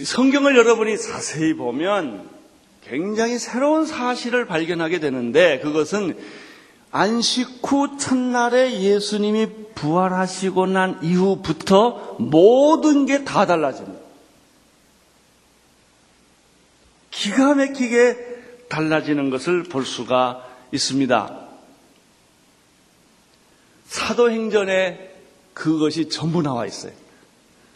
성경을 0.04 0.56
여러분이 0.56 0.96
자세히 0.98 1.54
보면 1.54 2.28
굉장히 2.84 3.38
새로운 3.38 3.84
사실을 3.86 4.46
발견하게 4.46 5.00
되는데 5.00 5.60
그것은 5.60 6.18
안식 6.90 7.60
후 7.62 7.96
첫날에 7.98 8.80
예수님이 8.80 9.48
부활하시고 9.74 10.66
난 10.66 10.98
이후부터 11.02 12.16
모든 12.18 13.06
게 13.06 13.24
다 13.24 13.46
달라집니다. 13.46 14.00
기가 17.10 17.54
막히게 17.54 18.16
달라지는 18.68 19.30
것을 19.30 19.64
볼 19.64 19.84
수가 19.84 20.46
있습니다. 20.72 21.48
사도행전에 23.86 25.14
그것이 25.54 26.08
전부 26.08 26.42
나와 26.42 26.66
있어요. 26.66 26.92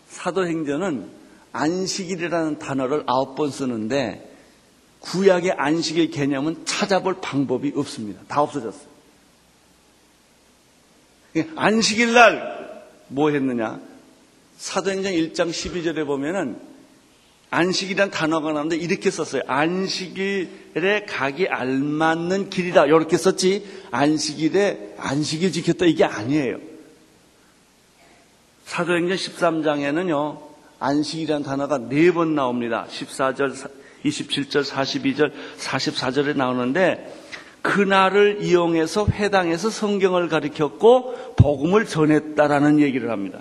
사도행전은 0.08 1.10
안식일이라는 1.52 2.58
단어를 2.58 3.04
아홉 3.06 3.34
번 3.34 3.50
쓰는데 3.50 4.34
구약의 5.00 5.52
안식의 5.52 6.10
개념은 6.10 6.64
찾아볼 6.64 7.20
방법이 7.20 7.72
없습니다. 7.76 8.22
다 8.28 8.42
없어졌어요. 8.42 8.96
안식일 11.54 12.14
날 12.14 12.66
뭐 13.08 13.30
했느냐? 13.30 13.80
사도행전 14.56 15.12
1장 15.12 15.50
12절에 15.50 16.06
보면은 16.06 16.58
안식이란 17.56 18.10
단어가 18.10 18.52
나오는데 18.52 18.76
이렇게 18.76 19.10
썼어요. 19.10 19.40
안식일에 19.46 21.06
가기 21.08 21.48
알맞는 21.48 22.50
길이다. 22.50 22.84
이렇게 22.84 23.16
썼지. 23.16 23.66
안식일에 23.90 24.96
안식일 24.98 25.52
지켰다 25.52 25.86
이게 25.86 26.04
아니에요. 26.04 26.58
사도행전 28.66 29.16
13장에는요. 29.16 30.38
안식이라는 30.80 31.42
단어가 31.44 31.78
네 31.78 32.10
번 32.10 32.34
나옵니다. 32.34 32.86
14절, 32.90 33.54
27절, 34.04 34.62
42절, 34.62 35.32
44절에 35.58 36.36
나오는데 36.36 37.10
그날을 37.62 38.42
이용해서 38.42 39.06
회당에서 39.06 39.70
성경을 39.70 40.28
가르쳤고 40.28 41.34
복음을 41.36 41.86
전했다라는 41.86 42.80
얘기를 42.80 43.10
합니다. 43.10 43.40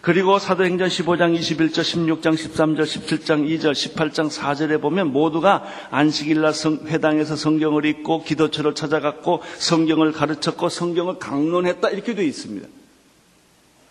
그리고 0.00 0.38
사도행전 0.38 0.88
15장 0.88 1.38
21절, 1.38 1.82
16장 1.82 2.32
13절, 2.34 2.80
17장 2.84 3.46
2절, 3.46 3.72
18장 3.72 4.30
4절에 4.30 4.80
보면 4.80 5.12
모두가 5.12 5.62
안식일날 5.90 6.54
회당에서 6.86 7.36
성경을 7.36 7.84
읽고 7.84 8.24
기도처를 8.24 8.74
찾아갔고 8.74 9.42
성경을 9.58 10.12
가르쳤고 10.12 10.70
성경을 10.70 11.18
강론했다 11.18 11.90
이렇게 11.90 12.14
되어 12.14 12.24
있습니다. 12.24 12.66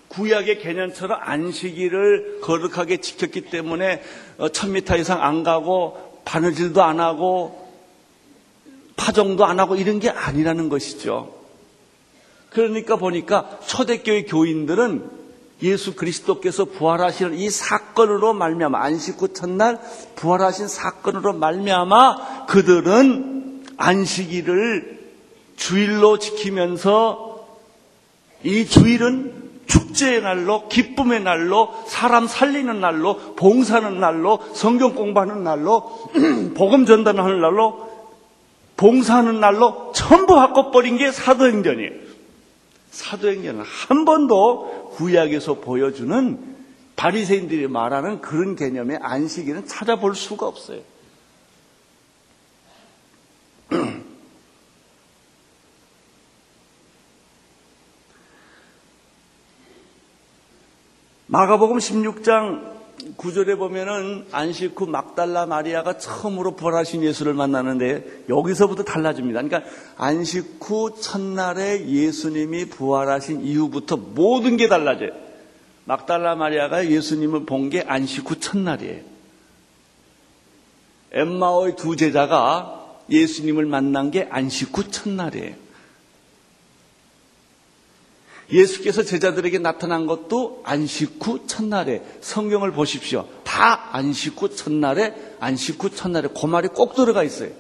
구약의 0.08 0.60
개념처럼 0.62 1.20
안식일을 1.22 2.40
거룩하게 2.42 2.98
지켰기 2.98 3.42
때문에 3.42 4.02
1000m 4.40 4.92
어, 4.92 4.98
이상 4.98 5.24
안 5.24 5.44
가고 5.44 6.22
바느질도 6.26 6.82
안 6.82 7.00
하고 7.00 7.70
파종도 8.96 9.46
안 9.46 9.60
하고 9.60 9.76
이런 9.76 10.00
게 10.00 10.10
아니라는 10.10 10.70
것이죠. 10.70 11.36
그러니까 12.50 12.96
보니까 12.96 13.60
초대교회 13.68 14.24
교인들은 14.24 15.19
예수 15.62 15.96
그리스도께서 15.96 16.66
부활하시는 16.66 17.36
이 17.36 17.50
사건으로 17.50 18.34
말미암아 18.34 18.82
안식 18.82 19.22
후 19.22 19.34
첫날 19.34 19.80
부활하신 20.16 20.68
사건으로 20.68 21.34
말미암아 21.34 22.46
그들은 22.46 23.66
안식일을 23.78 25.00
주일로 25.58 26.20
지키면서 26.20 27.48
이 28.44 28.66
주일은 28.66 29.50
축제의 29.70 30.22
날로, 30.22 30.68
기쁨의 30.68 31.22
날로, 31.22 31.76
사람 31.86 32.28
살리는 32.28 32.82
날로, 32.82 33.36
봉사하는 33.36 34.00
날로, 34.00 34.40
성경 34.54 34.96
공부하는 34.96 35.44
날로, 35.44 36.10
복음 36.58 36.86
전달하는 36.86 37.40
날로, 37.40 37.88
봉사하는 38.78 39.40
날로 39.40 39.92
전부 39.94 40.36
바꿔버린 40.36 40.98
게 40.98 41.12
사도행전이에요. 41.12 42.09
사도행전은 42.92 43.64
한 43.64 44.06
번도 44.06 44.92
구약에서 44.96 45.56
보여주는 45.56 46.58
바리새인들이 46.96 47.68
말하는 47.68 48.22
그런 48.22 48.56
개념의 48.56 49.00
안식일은 49.02 49.68
찾아볼 49.68 50.16
수가 50.16 50.48
없어요. 50.48 50.82
마가복음 61.28 61.78
16장 61.78 62.79
9절에 63.18 63.58
보면은 63.58 64.26
안식 64.32 64.80
후 64.80 64.88
막달라 64.88 65.46
마리아가 65.46 65.98
처음으로 65.98 66.56
부활하신 66.56 67.04
예수를 67.04 67.34
만나는데 67.34 68.26
여기서부터 68.30 68.84
달라집니다. 68.84 69.42
그러니까 69.42 69.70
안식 69.98 70.58
후 70.62 71.00
첫날에 71.00 71.88
예수님이 71.88 72.66
부활하신 72.66 73.42
이후부터 73.42 73.98
모든 73.98 74.58
게 74.58 74.68
달라져요. 74.68 75.12
막달라 75.86 76.36
마리아가 76.36 76.86
예수님을 76.88 77.46
본 77.46 77.70
게 77.70 77.82
안식 77.82 78.30
후 78.30 78.40
첫날이에요. 78.40 79.02
엠마오의 81.12 81.76
두 81.76 81.96
제자가 81.96 82.76
예수님을 83.10 83.66
만난 83.66 84.12
게 84.12 84.28
안식 84.30 84.78
후 84.78 84.90
첫날이에요. 84.92 85.56
예수께서 88.52 89.04
제자들에게 89.04 89.60
나타난 89.60 90.08
것도 90.08 90.62
안식 90.66 91.18
후 91.22 91.46
첫날에 91.46 92.04
성경을 92.22 92.72
보십시오. 92.72 93.28
다 93.44 93.96
안식 93.96 94.42
후 94.42 94.56
첫날에 94.56 95.14
안식 95.40 95.84
후 95.84 95.90
첫날에 95.90 96.30
그 96.30 96.46
말이 96.48 96.68
꼭 96.70 96.96
들어가 96.96 97.24
있어요. 97.24 97.52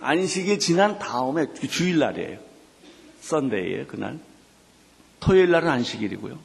안식이 0.00 0.58
지난 0.58 0.98
다음에 0.98 1.46
주일날이에요. 1.54 2.38
썬데이에요, 3.20 3.86
그날. 3.86 4.18
토요일 5.20 5.50
날은 5.52 5.68
안식일이고요. 5.68 6.38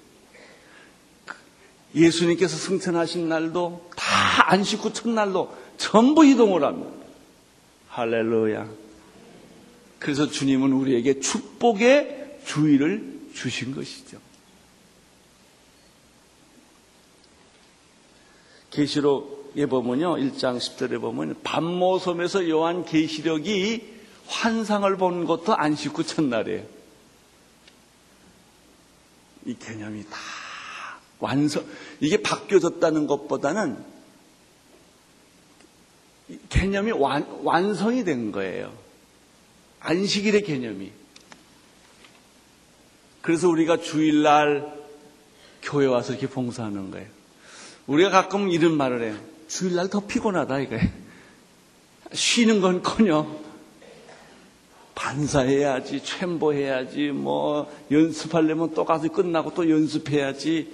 예수님께서 1.95 2.56
승천하신 2.56 3.30
날도 3.30 3.89
다 3.95 4.52
안식 4.52 4.86
후 4.86 4.93
첫날로 4.93 5.52
전부 5.78 6.26
이동을 6.26 6.63
합니다. 6.63 6.91
할렐루야. 7.89 8.67
그래서 10.00 10.30
주님은 10.30 10.73
우리에게 10.73 11.19
축복의 11.19 12.16
주의를 12.47 13.19
주신 13.33 13.75
것이죠. 13.75 14.19
계시록에 18.71 19.65
보면요. 19.65 20.15
1장 20.15 20.57
10절에 20.57 21.01
보면 21.01 21.41
밤모섬에서 21.43 22.49
요한 22.49 22.86
계시력이 22.86 23.95
환상을 24.27 24.97
본 24.97 25.25
것도 25.25 25.55
안식 25.55 25.97
후 25.97 26.03
첫날이에요. 26.03 26.65
이 29.45 29.57
개념이 29.57 30.03
다 30.10 30.17
완성, 31.19 31.65
이게 31.99 32.21
바뀌어졌다는 32.21 33.07
것보다는 33.07 33.83
개념이 36.49 36.91
완, 36.91 37.25
완성이 37.43 38.03
된 38.03 38.31
거예요. 38.31 38.77
안식일의 39.79 40.43
개념이. 40.43 40.91
그래서 43.21 43.49
우리가 43.49 43.77
주일날 43.77 44.73
교회 45.62 45.86
와서 45.86 46.13
이렇게 46.13 46.27
봉사하는 46.27 46.91
거예요. 46.91 47.08
우리가 47.88 48.10
가끔 48.10 48.49
이런 48.49 48.77
말을 48.77 49.03
해요. 49.03 49.15
주일날 49.47 49.89
더 49.89 50.01
피곤하다 50.01 50.60
이거예요. 50.60 50.89
쉬는 52.13 52.62
건 52.62 52.82
커녕 52.82 53.47
반사해야지, 54.95 56.03
챔보해야지, 56.03 57.12
뭐 57.12 57.71
연습하려면 57.91 58.73
또 58.73 58.84
가서 58.84 59.08
끝나고 59.10 59.53
또 59.53 59.69
연습해야지, 59.69 60.73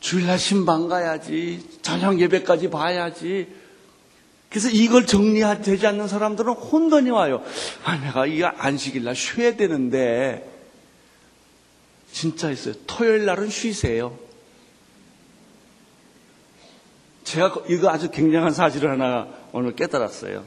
주일날 0.00 0.38
신방 0.38 0.88
가야지, 0.88 1.62
저녁 1.82 2.18
예배까지 2.20 2.70
봐야지. 2.70 3.48
그래서 4.48 4.70
이걸 4.70 5.04
정리되지 5.04 5.86
않는 5.86 6.08
사람들은 6.08 6.54
혼돈이 6.54 7.10
와요. 7.10 7.42
아, 7.84 7.96
내가 7.96 8.26
이 8.26 8.42
안식일날 8.42 9.14
쉬어야 9.14 9.56
되는데 9.56 10.57
진짜 12.12 12.50
있어요. 12.50 12.74
토요일 12.86 13.24
날은 13.24 13.50
쉬세요. 13.50 14.18
제가 17.24 17.54
이거 17.68 17.90
아주 17.90 18.10
굉장한 18.10 18.52
사실을 18.52 18.90
하나 18.90 19.28
오늘 19.52 19.76
깨달았어요. 19.76 20.44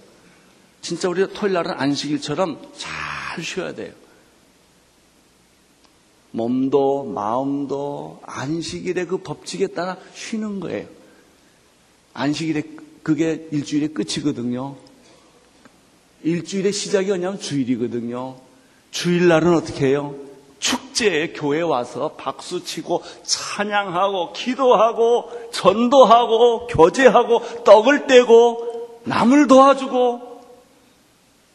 진짜 0.81 1.09
우리가 1.09 1.33
토요일 1.33 1.53
날은 1.53 1.71
안식일처럼 1.71 2.59
잘 2.75 3.43
쉬어야 3.43 3.73
돼요. 3.73 3.93
몸도 6.31 7.03
마음도 7.03 8.21
안식일의 8.23 9.05
그 9.07 9.17
법칙에 9.17 9.67
따라 9.67 9.97
쉬는 10.13 10.59
거예요. 10.59 10.87
안식일에 12.13 12.63
그게 13.03 13.47
일주일의 13.51 13.93
끝이거든요. 13.93 14.77
일주일의 16.23 16.71
시작이 16.71 17.07
뭐냐면 17.07 17.39
주일이거든요. 17.39 18.39
주일날은 18.91 19.55
어떻게 19.55 19.87
해요? 19.87 20.15
축제에 20.61 21.33
교회 21.33 21.61
와서 21.61 22.11
박수 22.15 22.63
치고 22.63 23.03
찬양하고 23.23 24.31
기도하고 24.31 25.29
전도하고 25.51 26.67
교제하고 26.67 27.63
떡을 27.63 28.07
떼고 28.07 28.99
남을 29.03 29.47
도와주고 29.47 30.31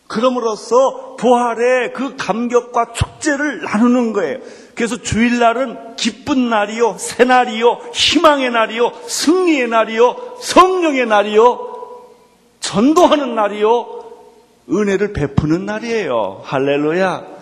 그럼으로써 0.08 1.16
부활의 1.16 1.92
그 1.92 2.16
감격과 2.16 2.92
축제를 2.92 3.62
나누는 3.62 4.12
거예요. 4.12 4.38
그래서 4.74 4.96
주일날은 4.96 5.96
기쁜 5.96 6.50
날이요, 6.50 6.96
새날이요, 6.98 7.80
희망의 7.92 8.50
날이요, 8.50 8.92
승리의 9.06 9.68
날이요, 9.68 10.36
성령의 10.40 11.06
날이요, 11.06 11.76
전도하는 12.60 13.34
날이요, 13.34 14.04
은혜를 14.70 15.12
베푸는 15.12 15.64
날이에요. 15.64 16.42
할렐루야. 16.44 17.35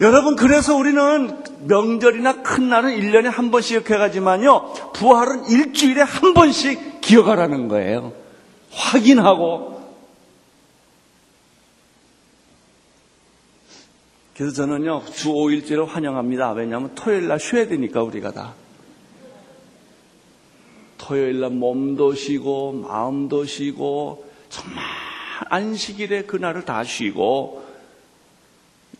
여러분, 0.00 0.36
그래서 0.36 0.76
우리는 0.76 1.42
명절이나 1.66 2.42
큰 2.42 2.68
날은 2.68 2.90
1년에 2.90 3.24
한 3.24 3.50
번씩 3.50 3.84
기억해가지만요, 3.84 4.92
부활은 4.94 5.48
일주일에 5.48 6.02
한 6.02 6.34
번씩 6.34 7.00
기억하라는 7.00 7.66
거예요. 7.66 8.12
확인하고, 8.70 9.78
그래서 14.36 14.54
저는요, 14.54 15.02
주 15.12 15.30
5일째를 15.30 15.84
환영합니다. 15.86 16.52
왜냐하면 16.52 16.94
토요일 16.94 17.26
날 17.26 17.40
쉬어야 17.40 17.66
되니까, 17.66 18.04
우리가 18.04 18.30
다. 18.30 18.54
토요일 20.96 21.40
날 21.40 21.50
몸도 21.50 22.14
쉬고, 22.14 22.72
마음도 22.72 23.44
쉬고, 23.44 24.24
정말 24.48 24.84
안식일에 25.50 26.22
그날을 26.22 26.64
다 26.64 26.84
쉬고, 26.84 27.67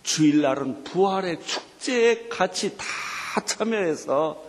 주일날은 0.09 0.85
부활의 0.85 1.39
축제에 1.45 2.29
같이 2.29 2.75
다 2.79 3.45
참여해서 3.45 4.43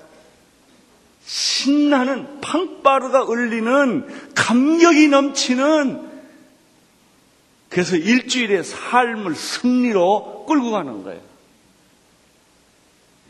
신나는 1.25 2.39
팡바르가 2.39 3.23
울리는 3.23 4.33
감격이 4.35 5.09
넘치는 5.09 6.09
그래서 7.67 7.97
일주일의 7.97 8.63
삶을 8.63 9.35
승리로 9.35 10.45
끌고 10.47 10.71
가는 10.71 11.03
거예요. 11.03 11.21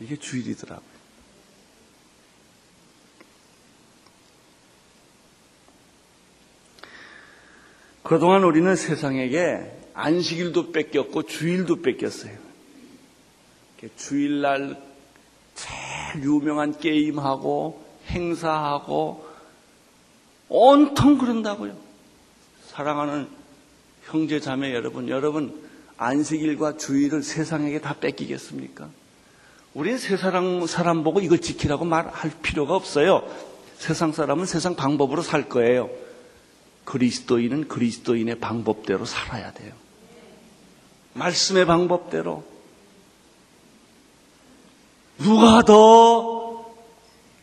이게 0.00 0.16
주일이더라고요. 0.16 0.88
그동안 8.04 8.44
우리는 8.44 8.74
세상에게 8.76 9.79
안식일도 9.94 10.72
뺏겼고 10.72 11.24
주일도 11.24 11.82
뺏겼어요. 11.82 12.32
주일날 13.96 14.80
제일 15.54 16.24
유명한 16.24 16.78
게임하고 16.78 17.84
행사하고 18.08 19.26
온통 20.48 21.18
그런다고요. 21.18 21.76
사랑하는 22.66 23.28
형제 24.04 24.40
자매 24.40 24.74
여러분, 24.74 25.08
여러분 25.08 25.62
안식일과 25.96 26.76
주일을 26.76 27.22
세상에게 27.22 27.80
다 27.80 27.94
뺏기겠습니까? 27.94 28.88
우리는 29.74 29.98
세상 29.98 30.66
사람 30.66 31.04
보고 31.04 31.20
이걸 31.20 31.40
지키라고 31.40 31.84
말할 31.84 32.32
필요가 32.42 32.74
없어요. 32.74 33.22
세상 33.78 34.12
사람은 34.12 34.46
세상 34.46 34.74
방법으로 34.74 35.22
살 35.22 35.48
거예요. 35.48 35.88
그리스도인은 36.90 37.68
그리스도인의 37.68 38.40
방법대로 38.40 39.04
살아야 39.04 39.52
돼요. 39.52 39.72
말씀의 41.14 41.66
방법대로. 41.66 42.44
누가 45.18 45.62
더 45.62 46.40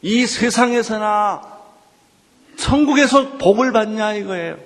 이 0.01 0.25
세상에서나 0.25 1.57
천국에서 2.57 3.37
복을 3.37 3.71
받냐 3.71 4.13
이거예요. 4.13 4.57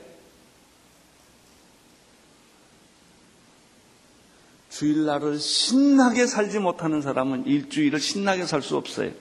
주일날을 4.69 5.39
신나게 5.39 6.25
살지 6.25 6.59
못하는 6.59 7.01
사람은 7.01 7.45
일주일을 7.45 7.99
신나게 7.99 8.45
살 8.45 8.61
수 8.61 8.77
없어요. 8.77 9.11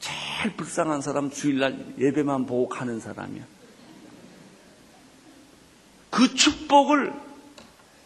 제일 0.00 0.56
불쌍한 0.56 1.02
사람 1.02 1.30
주일날 1.30 1.94
예배만 1.98 2.46
보고 2.46 2.68
가는 2.68 3.00
사람이야. 3.00 3.44
그 6.12 6.34
축복을 6.34 7.10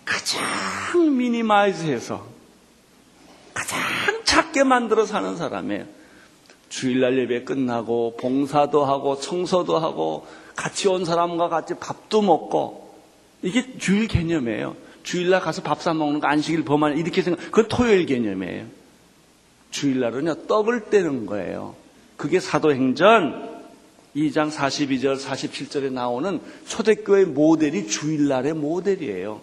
가장 0.04 1.16
미니마이즈해서 1.18 2.24
가장 3.52 3.80
작게 4.24 4.62
만들어 4.62 5.04
사는 5.04 5.36
사람이에요. 5.36 5.86
주일날 6.68 7.18
예배 7.18 7.42
끝나고 7.42 8.16
봉사도 8.20 8.84
하고 8.84 9.18
청소도 9.18 9.78
하고 9.78 10.24
같이 10.54 10.86
온 10.86 11.04
사람과 11.04 11.48
같이 11.48 11.74
밥도 11.74 12.22
먹고 12.22 12.94
이게 13.42 13.76
주일 13.78 14.06
개념이에요. 14.06 14.76
주일날 15.02 15.40
가서 15.40 15.62
밥 15.62 15.80
사 15.82 15.92
먹는 15.92 16.20
거 16.20 16.28
안식일 16.28 16.64
범한 16.64 16.98
이렇게 16.98 17.22
생각, 17.22 17.42
그건 17.46 17.66
토요일 17.66 18.06
개념이에요. 18.06 18.66
주일날은요, 19.72 20.46
떡을 20.46 20.90
떼는 20.90 21.26
거예요. 21.26 21.74
그게 22.16 22.38
사도행전 22.38 23.55
2장 24.16 24.50
42절, 24.50 25.20
47절에 25.20 25.92
나오는 25.92 26.40
초대교회 26.66 27.26
모델이 27.26 27.86
주일날의 27.86 28.54
모델이에요. 28.54 29.42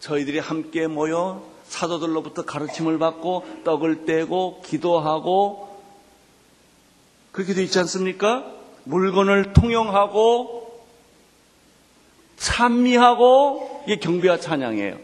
저희들이 0.00 0.40
함께 0.40 0.88
모여 0.88 1.44
사도들로부터 1.68 2.44
가르침을 2.44 2.98
받고 2.98 3.44
떡을 3.64 4.04
떼고 4.04 4.60
기도하고 4.66 5.80
그렇게 7.30 7.54
돼 7.54 7.62
있지 7.62 7.78
않습니까? 7.78 8.44
물건을 8.84 9.52
통용하고 9.52 10.82
찬미하고 12.36 13.84
이게 13.86 14.00
경배와 14.00 14.40
찬양이에요. 14.40 14.98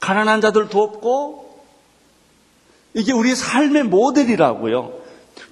가난한 0.00 0.40
자들 0.40 0.70
돕고 0.70 1.62
이게 2.94 3.12
우리 3.12 3.34
삶의 3.34 3.84
모델이라고요. 3.84 5.01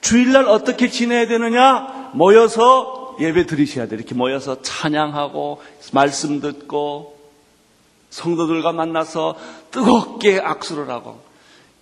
주일날 0.01 0.47
어떻게 0.47 0.89
지내야 0.89 1.27
되느냐? 1.27 2.11
모여서 2.15 3.17
예배 3.21 3.47
드리셔야 3.47 3.87
돼요. 3.87 3.99
이렇게 3.99 4.15
모여서 4.15 4.63
찬양하고 4.63 5.63
말씀 5.93 6.41
듣고 6.41 7.19
성도들과 8.11 8.73
만나서 8.73 9.37
뜨겁게 9.71 10.41
악수를 10.41 10.89
하고 10.91 11.21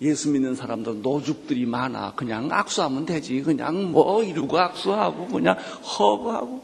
예수 0.01 0.29
믿는 0.29 0.55
사람들 0.55 1.01
노죽들이 1.01 1.65
많아. 1.65 2.13
그냥 2.15 2.49
악수하면 2.51 3.05
되지. 3.05 3.41
그냥 3.41 3.91
뭐 3.91 4.23
이러고 4.23 4.57
악수하고 4.57 5.27
그냥 5.27 5.57
허브하고 5.57 6.63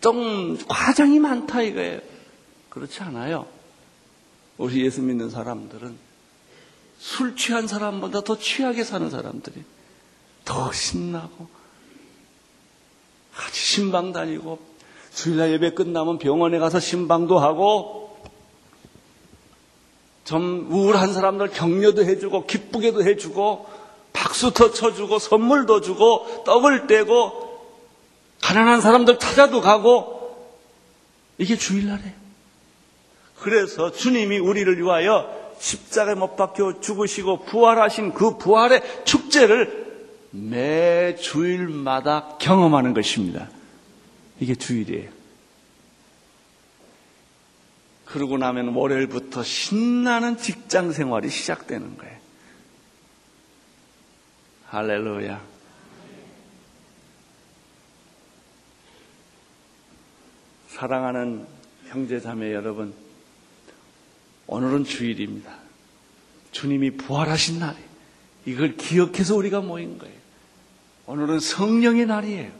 좀 0.00 0.58
과장이 0.66 1.18
많다 1.18 1.60
이거예요. 1.62 2.00
그렇지 2.70 3.02
않아요. 3.02 3.46
우리 4.56 4.84
예수 4.84 5.02
믿는 5.02 5.28
사람들은 5.30 6.09
술 7.00 7.34
취한 7.34 7.66
사람보다 7.66 8.20
더 8.20 8.38
취하게 8.38 8.84
사는 8.84 9.08
사람들이 9.08 9.64
더 10.44 10.70
신나고 10.70 11.48
같이 13.34 13.58
신방 13.58 14.12
다니고 14.12 14.58
주일날 15.14 15.52
예배 15.52 15.72
끝나면 15.72 16.18
병원에 16.18 16.58
가서 16.58 16.78
신방도 16.78 17.38
하고 17.38 18.22
좀 20.24 20.68
우울한 20.70 21.14
사람들 21.14 21.48
격려도 21.48 22.04
해주고 22.04 22.46
기쁘게도 22.46 23.02
해주고 23.02 23.66
박수도 24.12 24.72
쳐주고 24.72 25.18
선물도 25.18 25.80
주고 25.80 26.44
떡을 26.44 26.86
떼고 26.86 27.48
가난한 28.42 28.82
사람들 28.82 29.18
찾아도 29.18 29.62
가고 29.62 30.20
이게 31.38 31.56
주일날이에요. 31.56 32.12
그래서 33.40 33.90
주님이 33.90 34.38
우리를 34.38 34.78
위하여 34.78 35.39
십자가에 35.60 36.14
못 36.14 36.36
박혀 36.36 36.80
죽으시고 36.80 37.44
부활하신 37.44 38.14
그 38.14 38.38
부활의 38.38 39.04
축제를 39.04 40.08
매 40.30 41.14
주일마다 41.16 42.36
경험하는 42.38 42.94
것입니다. 42.94 43.48
이게 44.40 44.54
주일이에요. 44.54 45.10
그러고 48.06 48.38
나면 48.38 48.74
월요일부터 48.74 49.42
신나는 49.44 50.38
직장 50.38 50.92
생활이 50.92 51.28
시작되는 51.28 51.98
거예요. 51.98 52.16
할렐루야. 54.66 55.40
사랑하는 60.68 61.46
형제 61.88 62.18
자매 62.20 62.54
여러분, 62.54 62.94
오늘은 64.50 64.82
주일입니다. 64.82 65.54
주님이 66.50 66.96
부활하신 66.96 67.60
날이에요. 67.60 67.88
이걸 68.46 68.76
기억해서 68.76 69.36
우리가 69.36 69.60
모인 69.60 69.96
거예요. 69.96 70.14
오늘은 71.06 71.38
성령의 71.38 72.06
날이에요. 72.06 72.50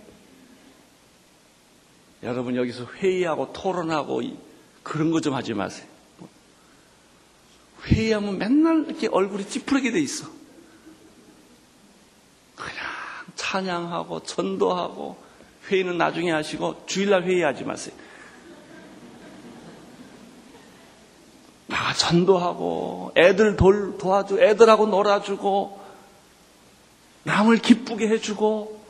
여러분 2.23 2.55
여기서 2.55 2.87
회의하고 2.87 3.53
토론하고 3.53 4.23
그런 4.85 5.11
거 5.11 5.21
좀 5.21 5.35
하지 5.35 5.53
마세요. 5.53 5.89
회의하면 7.87 8.39
맨날 8.39 8.85
이렇게 8.87 9.09
얼굴이 9.09 9.49
찌푸리게 9.49 9.91
돼 9.91 9.99
있어. 9.99 10.29
그냥 12.55 12.85
찬양하고 13.35 14.23
전도하고 14.23 15.21
회의는 15.69 15.99
나중에 15.99 16.31
하시고 16.31 16.85
주일날 16.87 17.25
회의하지 17.25 17.65
마세요. 17.65 17.97
전도하고 22.01 23.13
애들 23.15 23.57
돌 23.57 23.99
도와주 23.99 24.41
애들하고 24.41 24.87
놀아주고 24.87 25.79
남을 27.25 27.59
기쁘게 27.59 28.09
해주고 28.09 28.81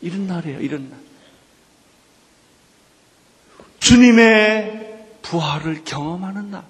이런 0.00 0.26
날이에요. 0.26 0.60
이런 0.60 0.88
날. 0.88 0.98
주님의 3.78 5.06
부활을 5.20 5.84
경험하는 5.84 6.50
날. 6.50 6.64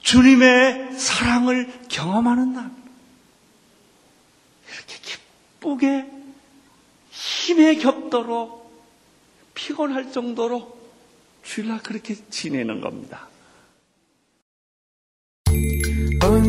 주님의 0.00 0.98
사랑을 0.98 1.72
경험하는 1.88 2.52
날. 2.52 2.70
이렇게 4.68 4.98
기쁘게 5.02 6.10
힘에 7.10 7.76
겹도록 7.76 8.66
피곤할 9.54 10.12
정도로 10.12 10.76
주일날 11.42 11.78
그렇게 11.82 12.16
지내는 12.28 12.82
겁니다. 12.82 13.28